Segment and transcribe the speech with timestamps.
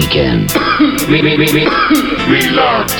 [0.00, 0.50] weekend.
[2.28, 2.94] Relax.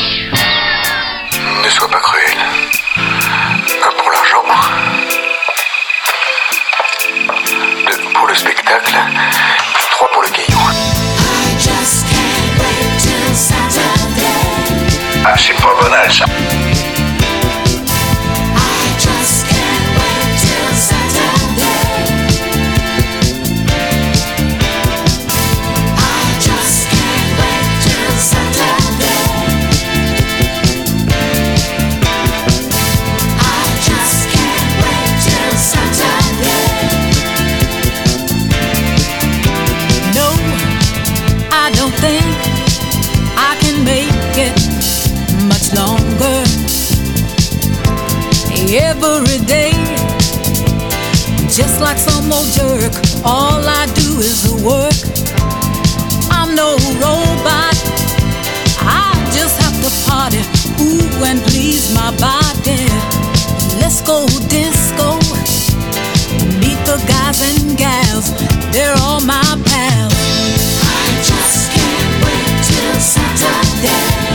[1.65, 2.39] Ne sois pas cruel.
[3.83, 4.45] Un pour l'argent.
[7.87, 8.95] Deux pour le spectacle.
[9.93, 10.59] Trois pour le caillou.
[15.25, 16.25] Ah, c'est pas banal ça.
[51.81, 52.93] Like some old jerk,
[53.25, 54.93] all I do is work.
[56.31, 57.77] I'm no robot,
[58.85, 60.43] I just have to party,
[60.83, 62.85] ooh, and please my body.
[63.81, 65.19] Let's go disco.
[66.61, 68.31] Meet the guys and gals,
[68.73, 70.15] they're all my pals.
[70.85, 74.30] I just can't wait till Saturday.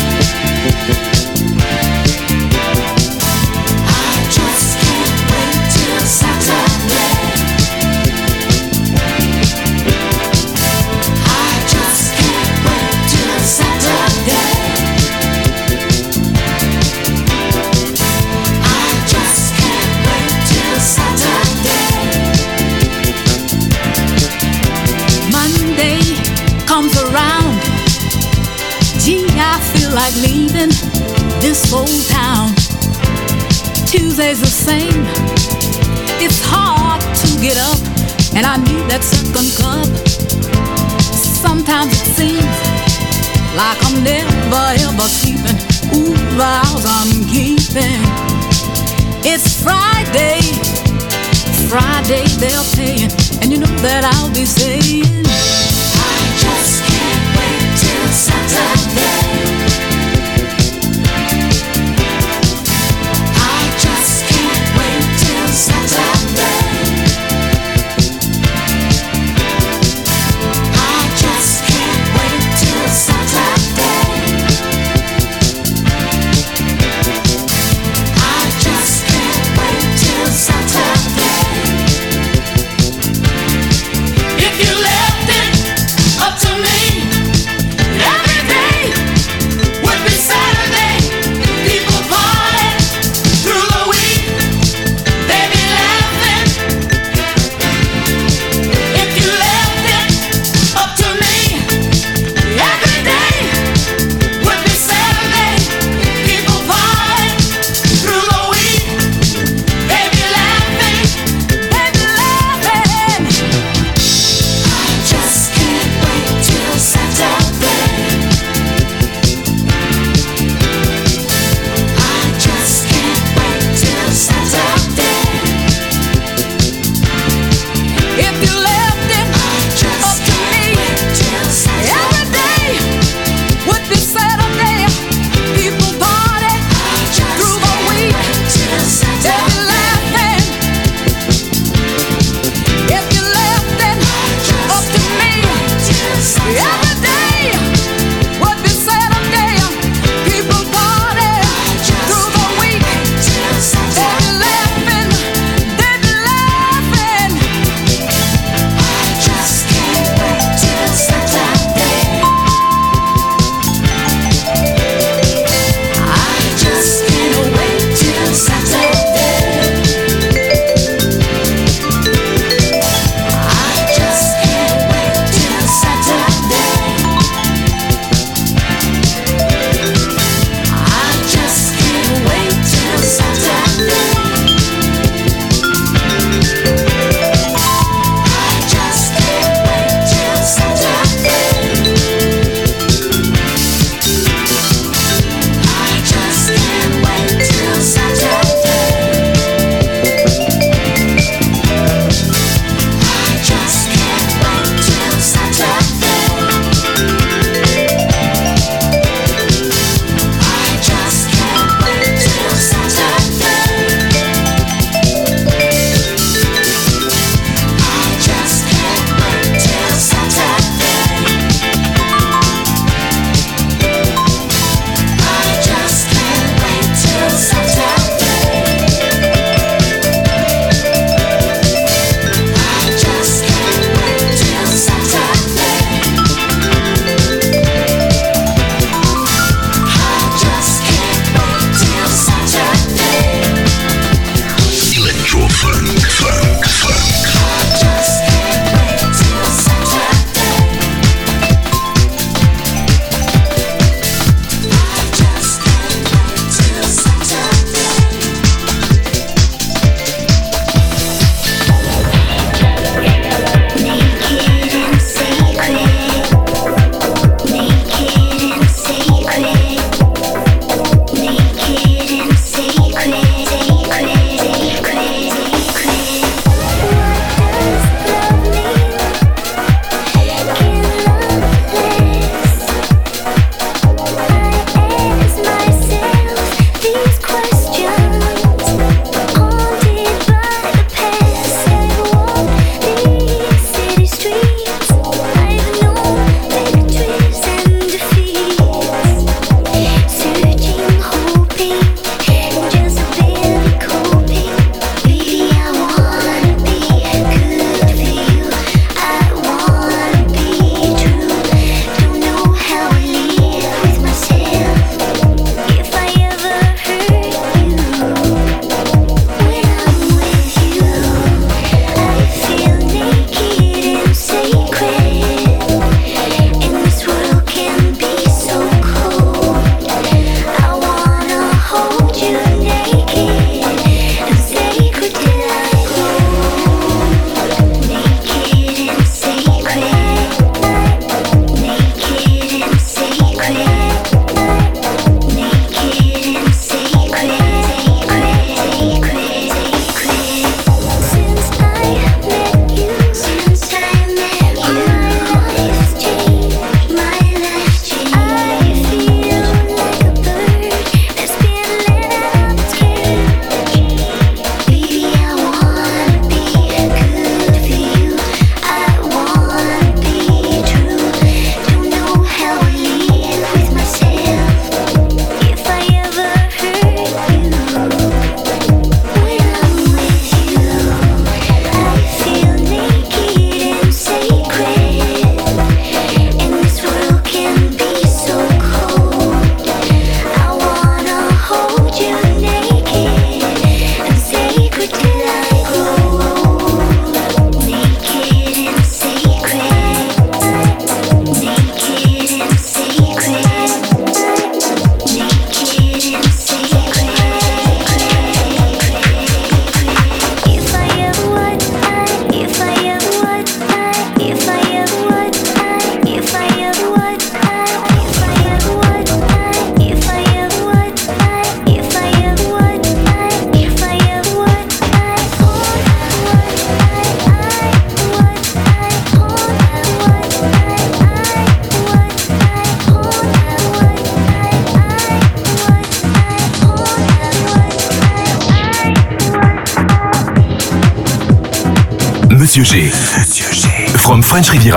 [30.26, 30.74] Leaving
[31.42, 32.50] this old town.
[33.86, 35.06] Tuesday's the same.
[36.22, 37.80] It's hard to get up,
[38.36, 39.86] and I need that second cup.
[41.46, 42.58] Sometimes it seems
[43.56, 45.58] like I'm never ever sleeping.
[45.96, 48.02] Ooh, vows I'm keeping.
[49.24, 50.42] It's Friday.
[51.70, 53.12] Friday they're paying,
[53.42, 55.04] and you know that I'll be saying,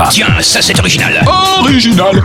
[0.09, 1.23] Tiens, ça c'est original.
[1.61, 2.23] Original.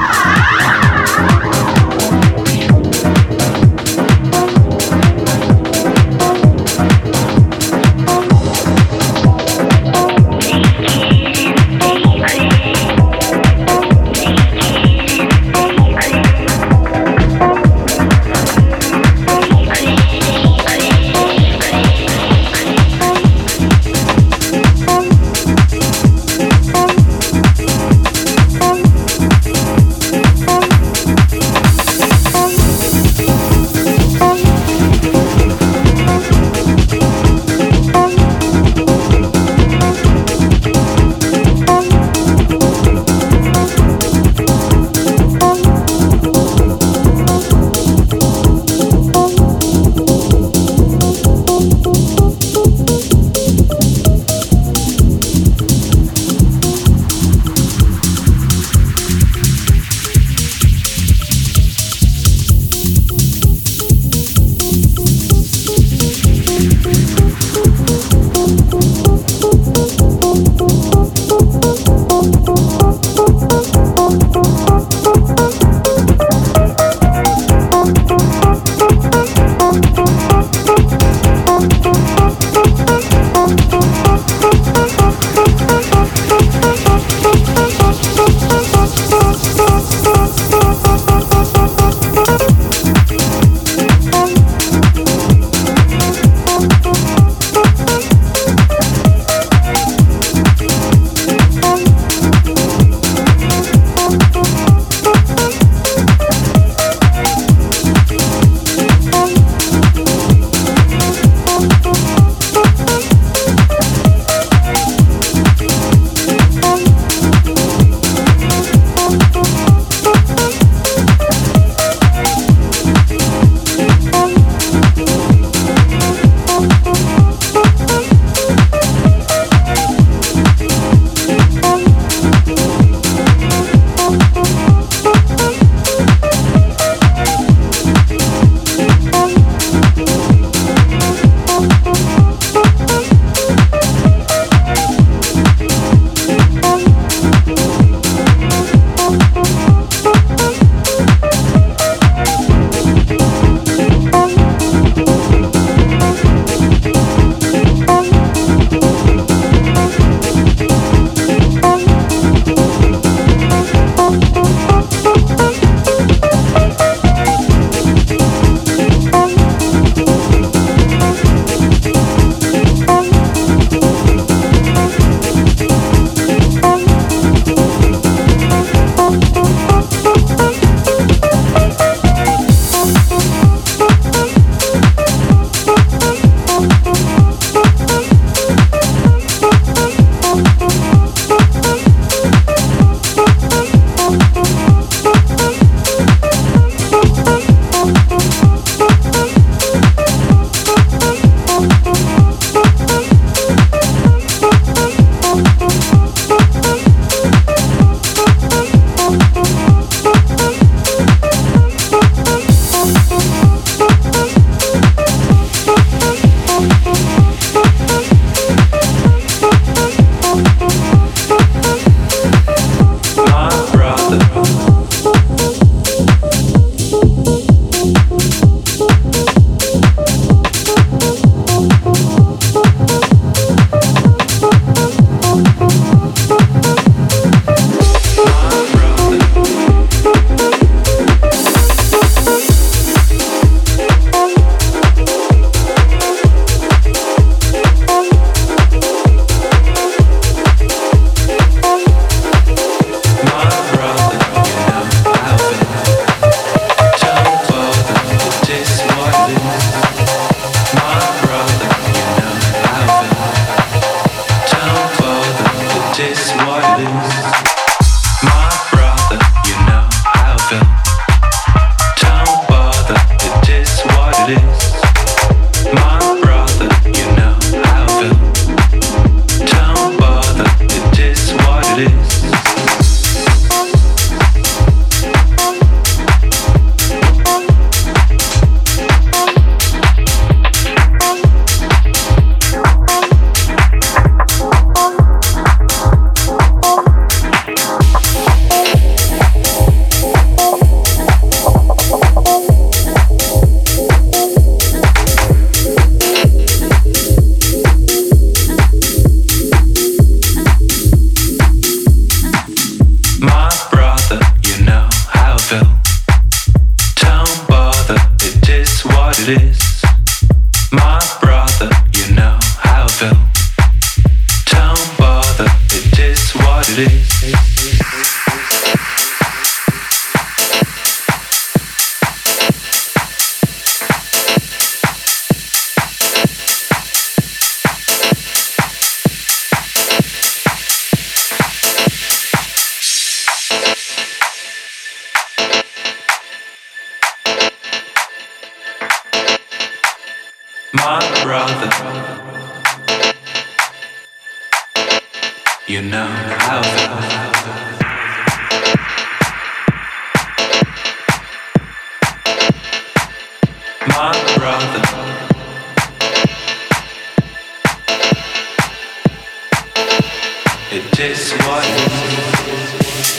[370.71, 371.65] It is what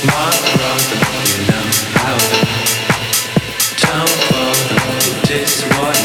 [0.06, 1.00] my brother,
[1.30, 2.18] you know how.
[4.98, 5.98] It is what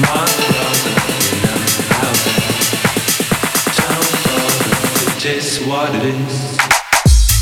[0.00, 0.94] my brother,
[1.26, 2.14] you know how.
[5.06, 6.36] It is what it is.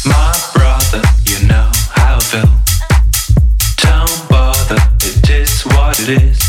[0.06, 2.18] My brother, you know how.
[5.00, 6.47] It is what it is.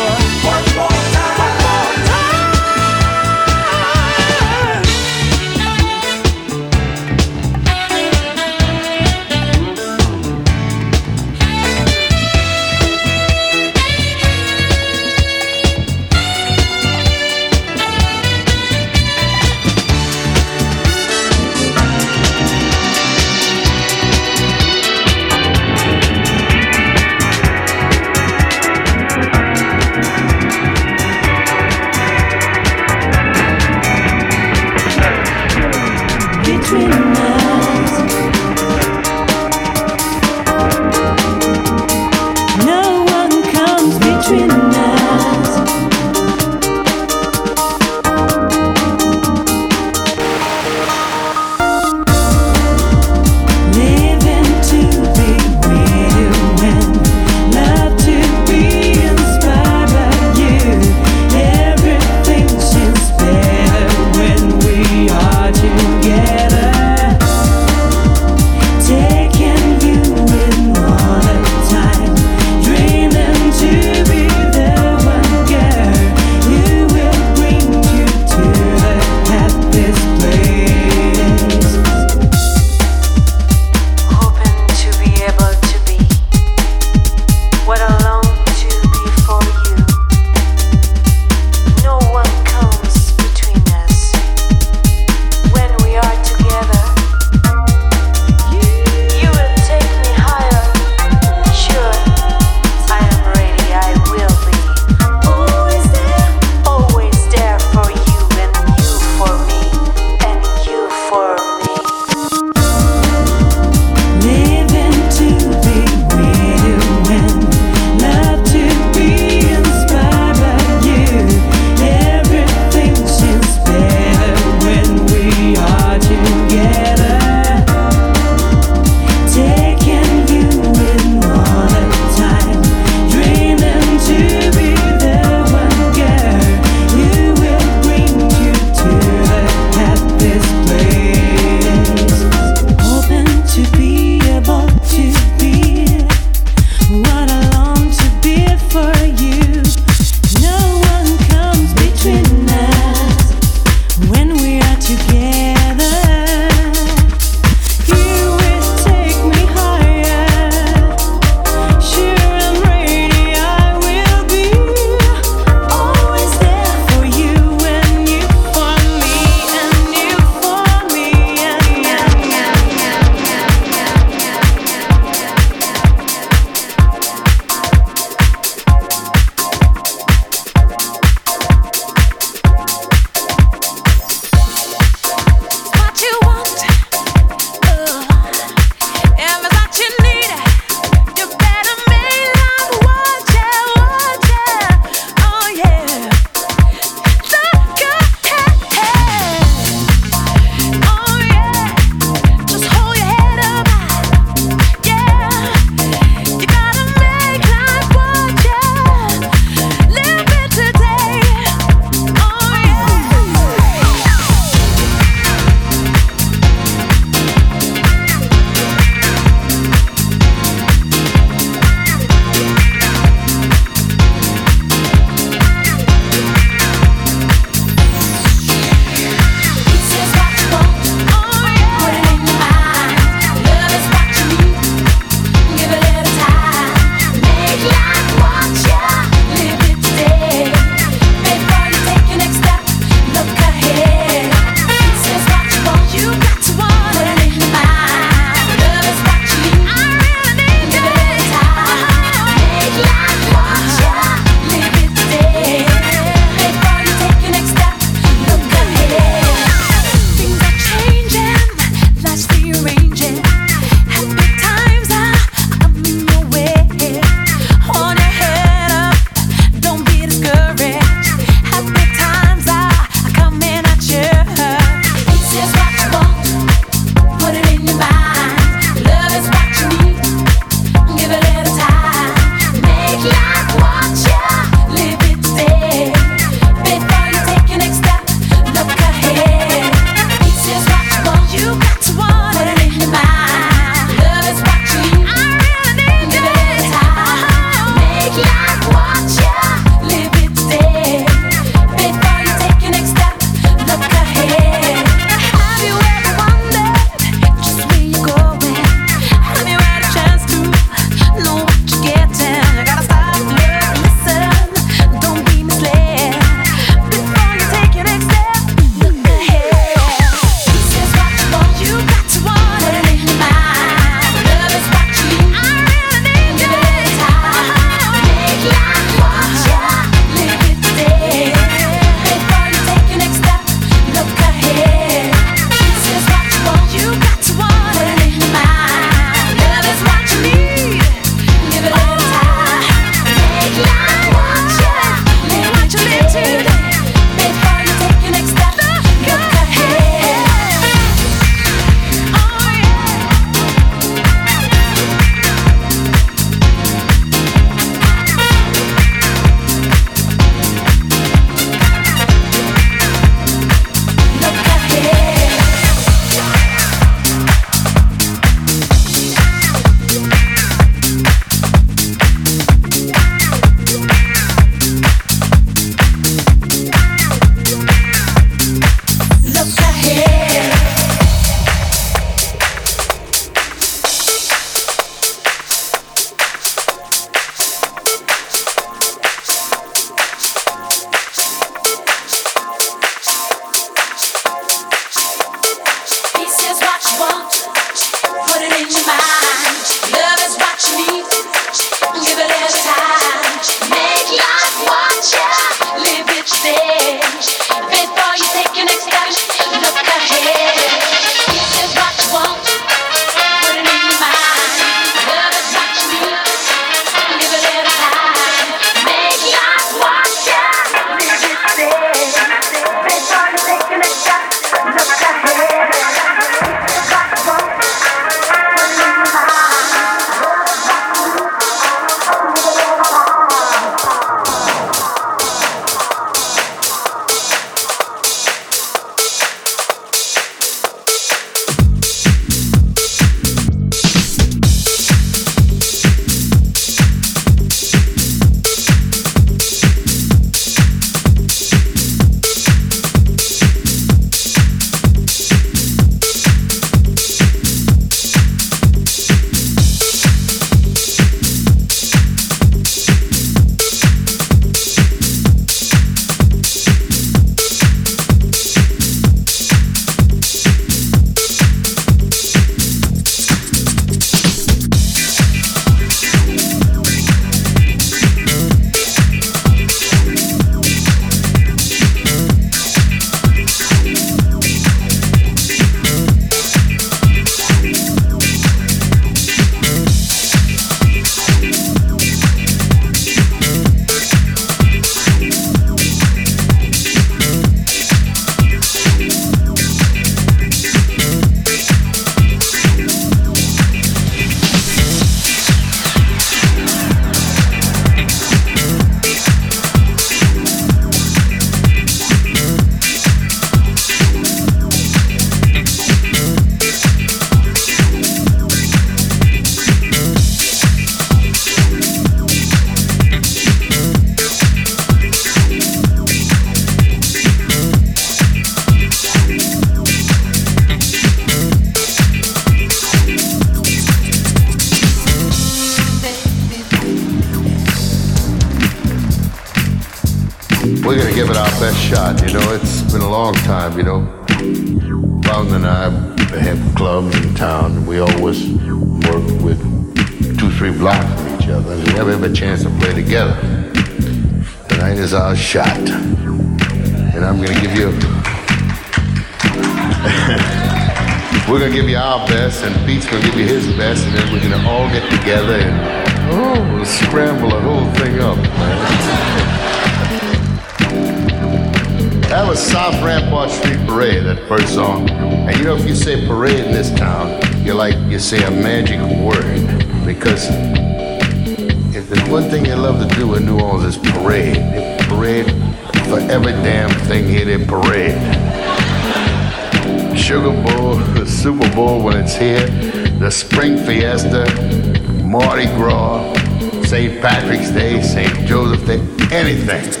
[597.41, 598.47] Patrick's Day, St.
[598.47, 598.99] Joseph Day,
[599.35, 600.00] anything.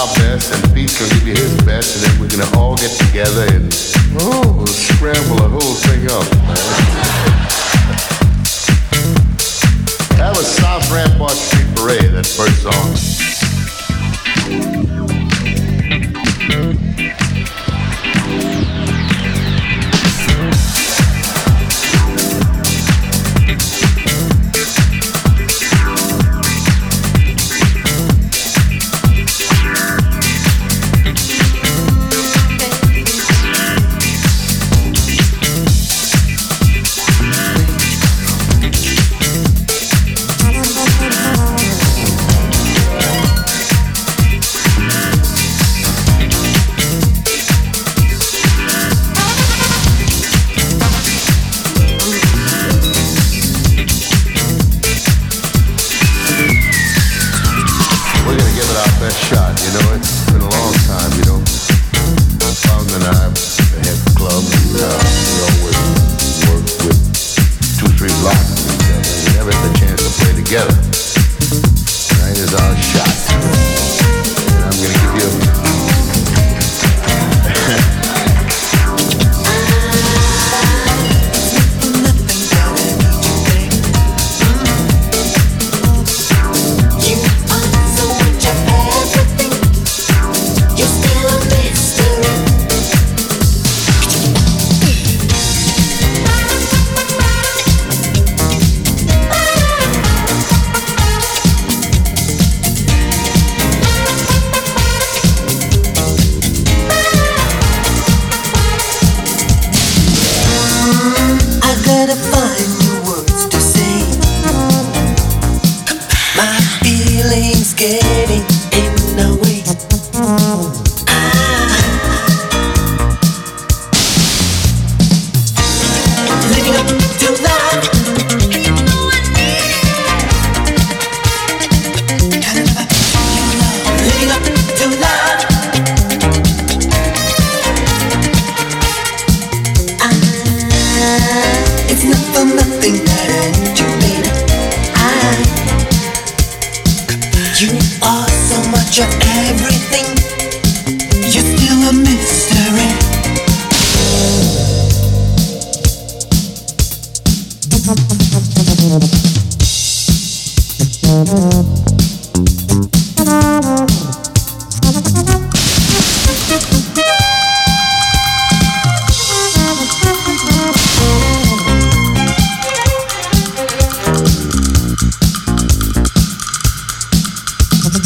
[0.00, 2.90] our best and Pete's gonna give you his best, and then we're gonna all get
[2.90, 3.68] together and
[4.20, 6.24] oh, we'll scramble the whole thing up.
[6.48, 6.56] Man.
[10.16, 13.19] That was South Rampart Street Parade, that first song.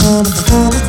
[0.04, 0.83] come, come, come.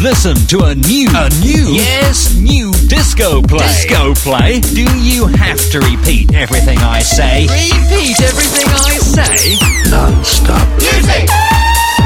[0.00, 0.34] Listen.
[0.48, 3.58] To a new, a new, yes, new disco play.
[3.58, 4.60] Disco play?
[4.60, 7.42] Do you have to repeat everything I say?
[7.42, 9.56] Repeat everything I say?
[9.90, 10.68] Non-stop.
[10.78, 11.26] Music!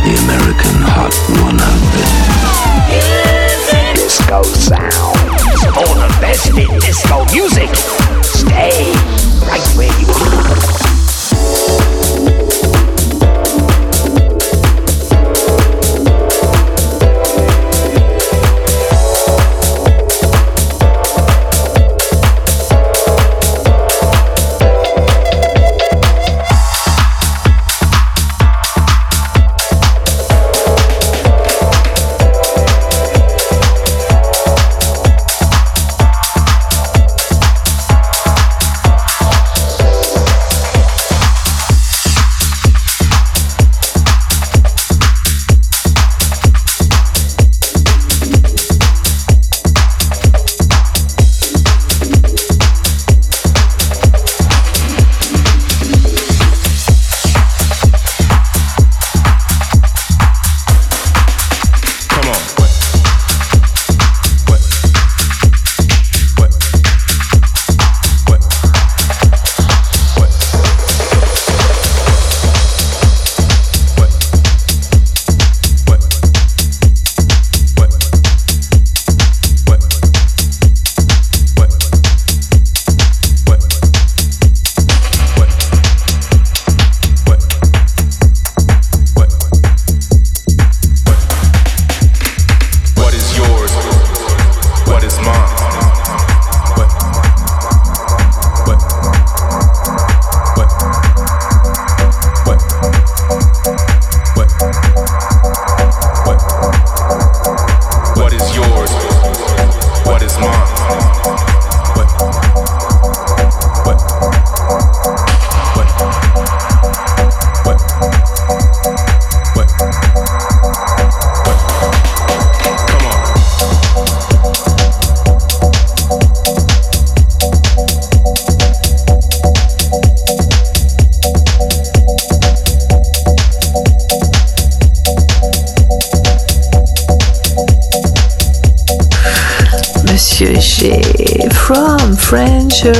[0.02, 3.94] The American Hot 100.
[3.94, 5.64] Disco sounds.
[5.76, 7.70] All the best in disco music.
[8.24, 8.92] Stay
[9.46, 10.93] right where you are.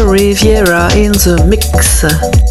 [0.04, 2.43] Riviera in the mix.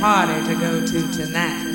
[0.00, 1.65] Party to go to tonight.